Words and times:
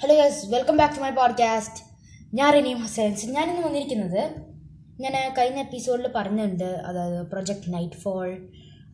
Hello 0.00 0.14
yes 0.14 0.46
welcome 0.46 0.76
back 0.76 0.94
to 0.94 1.00
my 1.00 1.10
podcast 1.10 1.84
ഞാൻ 2.36 2.52
റിനീം 2.54 2.78
ഹുസൈൻസ് 2.78 3.26
ഞാനിന്ന് 3.26 3.62
വന്നിരിക്കുന്നത് 3.66 4.22
ഞാൻ 5.00 5.14
കഴിഞ്ഞ 5.38 5.58
എപ്പിസോഡിൽ 5.60 6.08
പറഞ്ഞിട്ടുണ്ട്. 6.16 6.64
അതായത് 6.64 7.26
പ്രൊജക്ട് 7.26 7.72
നൈറ്റ് 7.74 7.94
ഫോൾ 7.94 8.28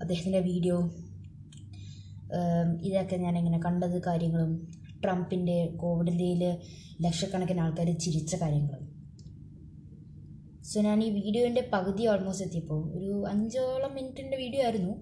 അദ്ദേഹത്തിന്റെ 0.03 0.41
വീഡിയോ 0.41 0.77
ഇതൊക്കെ 2.83 3.17
ഞാൻ 3.17 3.39
ഇങ്ങനെ 3.39 3.59
കണ്ടത് 3.59 4.03
കാര്യങ്ങളും 4.07 4.53
ട്രംപിന്റെ 5.05 5.67
കോവിഡിന്റെയിൽ 5.67 6.45
ലക്ഷക്കണക്കിന് 7.03 7.61
ആൾക്കാർ 7.61 7.99
ചിരിച്ച 7.99 8.37
കാര്യങ്ങളും. 8.37 8.87
സോ 10.63 10.81
ഞാൻ 10.81 11.05
ഈ 11.05 11.11
വീഡിയോന്റെ 11.11 11.71
പകുതി 11.73 12.07
ഓൾമോസ്റ്റ് 12.07 12.47
എത്തിയപ്പോൾ 12.47 12.81
ഒരു 12.99 13.27
അഞ്ചോളം 13.27 13.95
മിനിറ്റിന്റെ 13.95 14.37
വീഡിയോ 14.37 14.63
ആയിരുന്നു. 14.63 14.97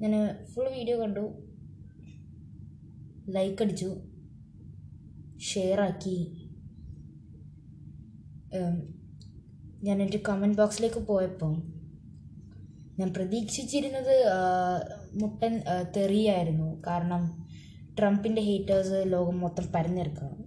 ഞാൻ 0.00 0.14
ഫുൾ 0.54 0.70
വീഡിയോ 0.78 1.00
കണ്ടു. 1.00 1.26
ലൈക്ക് 3.28 3.62
അടിച്ചു. 3.62 4.11
ഷെയറാക്കി. 5.50 6.18
ഞാൻ 9.86 9.96
എന്റെ 10.04 10.18
കമന്റ് 10.28 10.58
ബോക്സിലേക്ക് 10.60 11.00
പോയപ്പോൾ 11.10 11.54
ഞാൻ 12.98 13.08
പ്രതീക്ഷിച്ചിരുന്നത് 13.16 14.14
മുട്ടൻ 15.20 15.54
തെറിയായിരുന്നു. 15.96 16.68
കാരണം 16.86 17.22
ട്രംപിന്റെ 17.98 18.42
ഹീറ്റേഴ്സ് 18.48 18.98
ലോകം 19.14 19.36
മൊത്തം 19.44 19.66
പരന്നിറക്കണം 19.74 20.38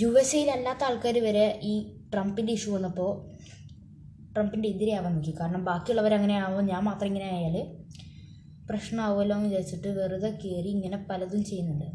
യു 0.00 0.08
എസ് 0.20 0.34
എയിൽ 0.36 0.48
അല്ലാത്ത 0.54 0.82
ആൾക്കാർ 0.88 1.16
വരെ 1.26 1.46
ഈ 1.70 1.74
ട്രംപിന്റെ 2.12 2.52
ഇഷ്യൂ 2.58 2.70
വന്നപ്പോൾ 2.74 3.12
ട്രംപിന്റെ 4.34 4.68
എതിരെ 4.68 4.92
ആവാൻ 4.98 5.12
നോക്കി. 5.14 5.32
കാരണം 5.40 5.62
ബാക്കിയുള്ളവർ 5.64 6.12
അങ്ങനെ 6.18 6.34
ആവുമ്പോൾ 6.42 6.66
ഞാൻ 6.72 6.82
മാത്രം 6.88 7.08
ഇങ്ങനെ 7.10 7.28
ആയാൽ 7.36 7.56
പ്രശ്നമാവുമല്ലോ 8.68 9.34
എന്ന് 9.36 9.48
വിചാരിച്ചിട്ട് 9.48 9.88
വെറുതെ 9.98 10.30
കയറി 10.42 10.70
ഇങ്ങനെ 10.76 10.98
പലതും 11.10 11.42
ചെയ്യുന്നുണ്ട്. 11.50 11.88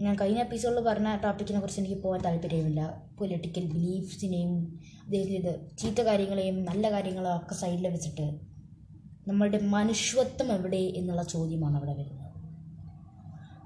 ഞാൻ 0.00 0.16
കഴിഞ്ഞ 0.20 0.38
എപ്പിസോഡിൽ 0.38 0.80
പറഞ്ഞ 0.80 1.16
ടോപ്പിക്കിനെ 1.16 1.60
കുറിച്ച് 1.60 1.80
എനിക്ക് 1.80 2.02
പോകാൻ 2.02 2.20
താല്പര്യമില്ല. 2.20 3.02
പൊളിറ്റിക്കൽ 3.18 3.64
ബിലീഫ്സിനെയും 3.64 4.80
അദ്ദേഹത്തിന്റെ 5.04 5.76
ചീത്ത 5.78 6.00
കാര്യങ്ങളെയും 6.00 6.64
നല്ല 6.64 6.90
കാര്യങ്ങളും 6.90 7.36
ഒക്കെ 7.36 7.54
സൈഡിൽ 7.54 7.88
വെച്ചിട്ട് 7.88 8.40
നമ്മളുടെ 9.28 9.58
മനുഷ്യത്വം 9.58 10.52
എവിടെ 10.52 10.76
എന്നുള്ള 10.76 11.22
ചോദ്യമാണ് 11.22 11.76
അവിടെ 11.76 11.94
വരുന്നത്. 11.94 12.26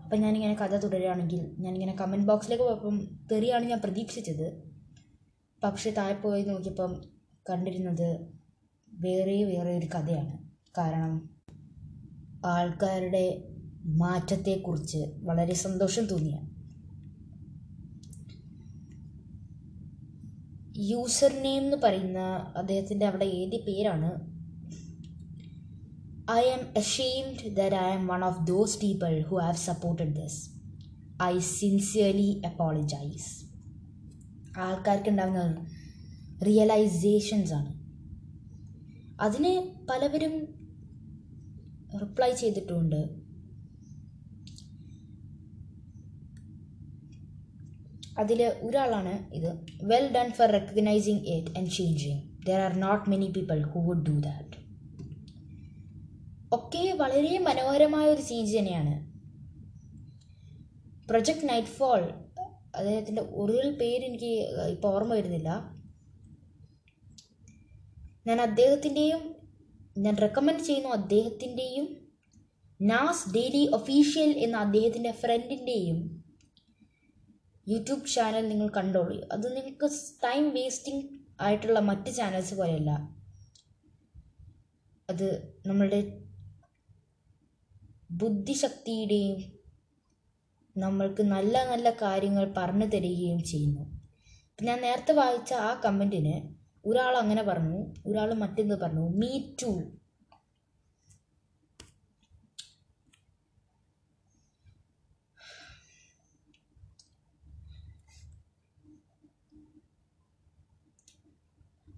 അപ്പം 0.04 0.20
ഞാനിങ്ങനെ 0.20 0.54
കഥ 0.54 0.76
തുടരുകയാണെങ്കിൽ 0.76 1.50
ഞാനിങ്ങനെ 1.58 1.96
കമന്റ് 1.96 2.26
ബോക്സിലേക്ക് 2.26 2.64
പോയപ്പം 2.64 3.18
തെറിയാണ് 3.32 3.64
ഞാൻ 3.64 3.80
പ്രതീക്ഷിച്ചത്. 3.84 4.62
പക്ഷേ 5.64 5.90
താഴെ 5.90 6.14
പോയി 6.14 6.42
നോക്കിയപ്പം 6.42 7.04
കണ്ടിരുന്നത് 7.50 8.26
വേറെ 8.92 9.44
വേറെ 9.44 9.78
ഒരു 9.78 9.86
കഥയാണ്. 9.86 10.38
കാരണം 10.78 11.30
ആൾക്കാരുടെ 12.44 13.49
മാറ്റത്തെക്കുറിച്ച് 13.84 15.12
വളരെ 15.22 15.54
സന്തോഷം 15.54 16.06
തോന്നിയ. 16.06 16.38
യൂസർ 20.76 21.42
നെയിം 21.42 21.64
എന്ന് 21.64 21.76
പറയുന്ന 21.76 22.18
അദ്ദേഹത്തിന്റെ 22.56 23.06
അവിടെ 23.06 23.24
എഴുതിയ 23.24 23.58
പേരാണ്? 23.58 24.40
I 26.30 26.50
am 26.50 26.60
ashamed 26.76 27.56
that 27.56 27.76
I 27.76 27.92
am 27.94 28.06
one 28.06 28.24
of 28.24 28.46
those 28.46 28.80
people 28.80 29.22
who 29.22 29.36
have 29.36 29.56
supported 29.56 30.16
this 30.16 30.50
I 31.22 31.38
sincerely 31.38 32.42
apologise 32.46 33.44
ആൾക്കാർക്ക് 34.58 35.08
ഉണ്ടാകുന്ന 35.08 35.66
റിയലൈസേഷൻസ് 36.46 37.52
ആണ്. 37.52 37.80
അതിന് 39.20 39.86
പലവരും 39.86 40.60
റിപ്ലൈ 42.00 42.34
ചെയ്തിട്ടുമുണ്ട് 42.34 43.19
അതിൽ 48.20 48.40
ഒരാളാണ് 48.66 49.12
ഇത്. 49.34 49.50
Well 49.90 50.06
done 50.16 50.28
for 50.38 50.48
recognising 50.58 51.22
it 51.34 51.52
and 51.58 51.70
changing 51.70 52.20
there 52.48 52.60
are 52.66 52.72
not 52.84 53.04
many 53.10 53.28
people 53.36 53.60
who 53.72 53.80
would 53.88 54.04
do 54.08 54.14
that 54.28 54.56
ഒക്കെ 56.52 56.84
വളരെ 57.02 57.34
മനോഹരമായ 57.38 58.06
ഒരു 58.14 58.22
സീജ് 58.28 58.52
തന്നെയാണ്. 58.58 58.94
പ്രൊജക്ട് 61.10 61.48
നൈറ്റ് 61.48 61.74
ഫോൾ 61.76 62.02
അദ്ദേഹത്തിന്റെ 62.78 63.22
ഒറിജിനൽ 63.40 63.70
പേര് 63.78 64.02
എനിക്ക് 64.04 64.32
ഇപ്പോൾ 64.74 64.88
ഓർമ്മ 64.94 65.12
വരുന്നില്ല. 65.14 65.50
ഞാൻ 68.26 68.40
അദ്ദേഹത്തിന്റെയും 68.40 69.22
ഞാൻ 70.04 70.14
റെക്കമെൻഡ് 70.24 70.64
ചെയ്യുന്നു 70.66 70.90
അദ്ദേഹത്തിന്റെയും 70.98 71.86
നാസ് 72.80 73.30
ഡെയിലി 73.34 73.62
ഒഫീഷ്യൽ 73.78 74.30
എന്ന 74.44 74.56
അദ്ദേഹത്തിന്റെ 74.56 75.12
ഫ്രണ്ടിന്റെയും 75.22 75.98
യൂട്യൂബ് 77.68 78.06
ചാനൽ 78.06 78.48
നിങ്ങൾ 78.48 78.68
കണ്ടോളൂ. 78.68 79.20
അത് 79.32 79.56
നിങ്ങൾക്ക് 79.56 79.90
ടൈം 80.24 80.50
വേസ്റ്റിംഗ് 80.50 81.04
ആയിട്ടുള്ള 81.40 81.78
മറ്റ് 81.78 82.14
ചാനൽസ് 82.14 82.54
പോലെയല്ല. 82.54 82.90
അത് 85.10 85.58
നമ്മളുടെ 85.66 86.22
ബുദ്ധിശക്തിയുടെയും 88.10 89.60
നമ്മൾക്ക് 90.76 91.22
നല്ല 91.22 91.70
നല്ല 91.70 91.90
കാര്യങ്ങൾ 91.90 92.54
പറഞ്ഞു 92.56 92.86
തരികയും 92.86 93.44
ചെയ്യുന്നു. 93.44 94.00
ഞാൻ 94.62 94.80
നേരത്തെ 94.80 95.12
വായിച്ച 95.12 95.52
ആ 95.52 95.80
കമന്റിന് 95.84 96.60
ഒരാൾ 96.84 97.16
അങ്ങനെ 97.16 97.42
പറഞ്ഞു 97.42 97.94
ഒരാൾ 98.06 98.34
മറ്റെന്ത് 98.34 98.74
പറഞ്ഞു? 98.74 99.08
മീ 99.08 99.54
ടു 99.62 99.99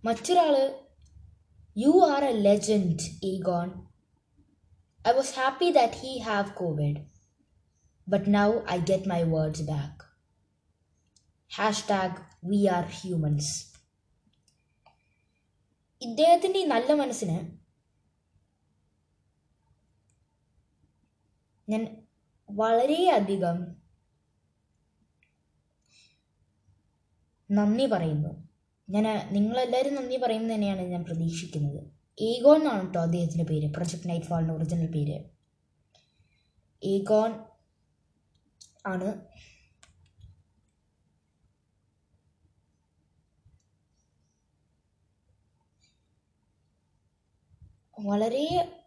മറ്റൊരാൾ 0.05 0.55
യു 1.77 2.07
ആർ 2.15 2.25
എ 2.25 2.33
ലെജൻഡ് 2.33 3.03
ഈ 3.25 3.43
gone 3.43 3.69
I 5.09 5.13
was 5.13 5.35
happy 5.39 5.71
that 5.71 5.93
he 5.93 6.19
have 6.19 6.53
covid 6.53 7.01
but 8.09 8.35
now 8.35 8.49
I 8.71 8.79
get 8.79 9.09
my 9.09 9.23
words 9.23 9.63
back 9.63 10.03
hashtag 11.89 12.19
we 12.45 12.67
are 12.67 12.85
humans 12.85 13.73
ഇദ്ദേഹത്തിന്റെ 16.03 16.59
ഈ 16.59 16.65
നല്ല 16.65 16.93
മനസ്സിന് 16.93 17.39
ഞാൻ 21.69 21.83
വളരെയധികം 22.49 23.59
നന്ദി 27.51 27.87
പറയുന്നു. 27.87 28.42
ഞാൻ 28.91 29.29
നിങ്ങളെല്ലാവരും 29.33 29.95
നന്ദി 29.95 30.17
പറയുന്നത് 30.17 30.55
തന്നെയാണ് 30.55 30.81
ഞാൻ 30.81 31.05
പ്രതീക്ഷിക്കുന്നത്. 31.05 31.93
ഈഗോൺ 32.19 32.61
എന്നാണ് 32.61 32.87
കേട്ടോ 32.87 33.01
അദ്ദേഹത്തിന്റെ 33.01 33.45
പേര്. 33.45 33.71
പ്രൊജക്ട് 33.71 34.09
നൈറ്റ് 34.09 34.27
ഫാളിന്റെ 34.27 34.55
ഒറിജിനൽ 34.55 34.87
പേര്. 34.87 35.25
ഈഗോൺ 36.83 37.45
ആണ്. 38.87 39.21
വളരെ 48.01 48.79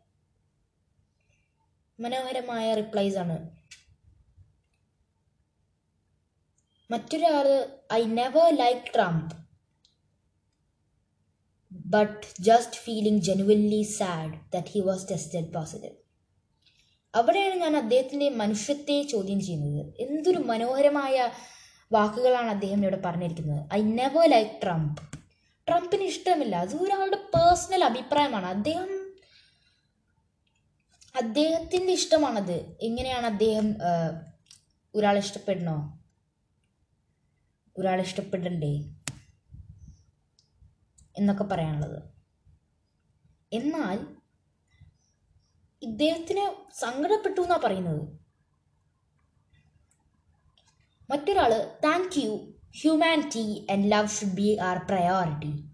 മനോഹരമായ 2.00 2.74
റിപ്ലൈസ് 2.74 3.18
ആണ്. 3.18 3.56
മറ്റൊരാൾ 6.92 7.80
I 7.94 8.06
never 8.06 8.56
like 8.56 8.94
Trump 8.96 9.45
but 11.86 12.42
just 12.42 12.72
feeling 12.86 13.18
genuinely 13.22 13.82
sad 13.82 14.32
that 14.34 14.66
he 14.74 14.82
was 14.88 15.02
tested 15.12 15.46
positive. 15.58 15.94
അവിടെയാണ് 17.16 17.56
ഞാൻ 17.56 17.78
അദ്ദേഹത്തിന്റെ 17.78 18.30
മനുഷ്യത്തെ 18.30 19.04
ചോദ്യം 19.04 19.42
ചെയ്യുന്നത്. 19.42 19.94
എന്തൊരു 20.00 20.38
മനോഹരമായ 20.38 21.32
വാക്കുകളാണ് 21.92 22.48
അദ്ദേഹം 22.48 22.82
ഇവിടെ 22.82 23.02
പറഞ്ഞിരിക്കുന്നത്. 23.06 23.74
ഐ 23.74 23.82
നെവർ 23.82 24.30
ലൈക്ക് 24.30 24.52
ട്രംപ് 24.64 25.02
ട്രംപിന് 25.68 26.04
ഇഷ്ടമില്ല. 26.04 26.56
അത് 26.56 26.76
ഒരാളുടെ 26.76 27.16
പേഴ്സണൽ 27.16 27.84
അഭിപ്രായമാണ്. 27.84 28.46
അദ്ദേഹം 28.46 29.06
അദ്ദേഹത്തിന്റെ 31.16 31.94
ഇഷ്ടമാണത്. 31.94 32.78
എങ്ങനെയാണ് 32.82 33.26
അദ്ദേഹം 33.26 33.76
ഒരാളെ 34.96 35.20
ഇഷ്ടപ്പെടണോ? 35.20 36.00
ഒരാളെ 37.78 38.04
ഇഷ്ടപ്പെടണ്ടേ? 38.04 38.95
എന്നൊക്കെ 41.18 41.44
പറയാനുള്ളത്. 41.44 42.04
എന്നാൽ 43.54 44.16
ഇദ്ദേഹത്തിന് 45.82 46.72
സങ്കടപ്പെട്ടു 46.80 47.42
എന്നാ 47.42 47.60
പറയുന്നത്? 47.64 48.20
മറ്റൊരാൾ 51.10 51.72
thank 51.84 52.20
you 52.24 52.54
humanity 52.82 53.68
and 53.72 53.92
love 53.92 54.08
should 54.08 54.34
be 54.34 54.58
our 54.58 54.78
priority 54.78 55.72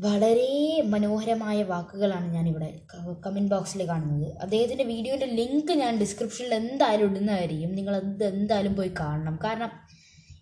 വളരെ 0.00 0.82
മനോഹരമായ 0.86 1.62
വാക്കുകളാണ് 1.62 2.34
ഞാനിവിടെ 2.34 2.80
കമന്റ് 3.26 3.50
ബോക്സിൽ 3.50 3.88
കാണുന്നത്. 3.88 4.38
അദ്ദേഹത്തിന്റെ 4.38 4.84
വീഡിയോന്റെ 4.84 5.26
ലിങ്ക് 5.26 5.72
ഞാൻ 5.72 5.98
ഡിസ്ക്രിപ്ഷനിൽ 5.98 6.54
എന്തായാലും 6.54 7.10
ഇടുന്നതായിരിക്കും. 7.10 7.74
നിങ്ങൾ 7.74 7.96
എന്ത് 7.96 8.24
എന്തായാലും 8.24 8.76
പോയി 8.76 8.92
കാണണം. 9.00 9.38
കാരണം 9.44 9.70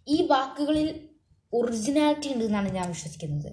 ഈ 0.09 0.27
വാക്കുകളിൽ 0.27 1.08
ഒറിജിനാലിറ്റി 1.53 2.29
ഉണ്ട് 2.35 2.45
എന്നാണ് 2.49 2.71
ഞാൻ 2.79 2.87
വിശ്വസിക്കുന്നത്. 2.95 3.53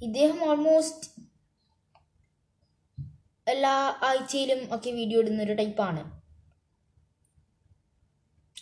ഇദ്ദേഹം 0.00 0.38
ഓൾമോസ്റ്റ് 0.50 1.08
എല്ലാ 3.46 3.74
ആഴ്ചയിലും 4.08 4.60
ഒക്കെ 4.74 4.90
വീഡിയോ 5.00 5.18
ഇടുന്ന 5.22 5.42
ഒരു 5.46 5.54
ടൈപ്പാണ് 5.60 6.02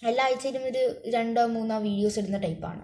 എല്ലാ 0.09 0.25
ആഴ്ചയിലും 0.29 0.65
ഒരു 0.71 0.83
രണ്ടോ 1.15 1.43
മൂന്നോ 1.55 1.77
വീഡിയോസ് 1.87 2.19
ഇടുന്ന 2.21 2.39
ടൈപ്പാണ് 2.47 2.83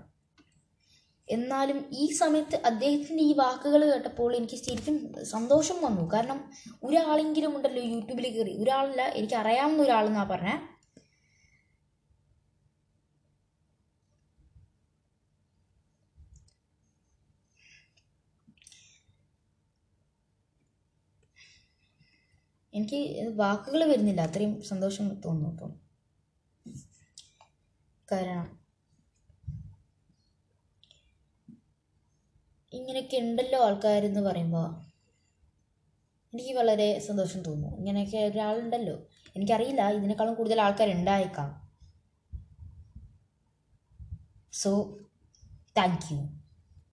എന്നാലും 1.29 1.79
ഈ 2.03 2.05
സമയത്ത് 2.21 2.57
അദ്ദേഹത്തിന്റെ 2.69 3.23
ഈ 3.31 3.33
വാക്കുകൾ 3.41 3.83
കേട്ടപ്പോൾ 3.91 4.31
എനിക്ക് 4.39 4.57
ശരിക്കും 4.63 4.97
സന്തോഷം 5.35 5.79
വന്നു. 5.87 6.05
കാരണം 6.15 6.39
ഒരാളെങ്കിലും 6.87 7.53
ഉണ്ടല്ലോ 7.57 7.83
യൂട്യൂബിൽ 7.93 8.27
കയറി 8.37 8.55
ഒരാളല്ല 8.63 9.03
എനിക്ക് 9.19 9.37
അറിയാവുന്ന 9.43 9.85
ഒരാളെന്നാണ് 9.87 10.31
പറഞ്ഞേ. 10.33 10.55
എനിക്ക് 22.81 23.29
വാക്കുകൾ 23.37 23.85
വരുന്നില്ല. 23.85 24.21
അത്രയും 24.21 24.63
സന്തോഷം 24.63 25.21
തോന്നുന്നു 25.21 25.51
ഇപ്പം 25.51 25.73
കാരണം 28.13 28.61
ഇങ്ങനെയൊക്കെ 32.73 33.17
ഉണ്ടല്ലോ 33.17 33.65
ആൾക്കാരെന്ന് 33.65 34.21
പറയുമ്പോൾ 34.21 34.67
എനിക്ക് 36.35 36.53
വളരെ 36.59 36.99
സന്തോഷം 36.99 37.43
തോന്നുന്നു. 37.43 37.77
ഇങ്ങനെയൊക്കെ 37.77 38.17
ഒരാളുണ്ടല്ലോ. 38.17 38.97
എനിക്കറിയില്ല 39.37 39.91
ഇതിനേക്കാളും 39.91 40.35
കൂടുതൽ 40.35 40.61
ആൾക്കാരുണ്ടായേക്കാം. 40.61 41.49
So 44.53 44.71
thank 45.77 46.15
you 46.15 46.40